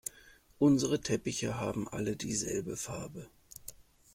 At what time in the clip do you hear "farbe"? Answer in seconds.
2.75-3.29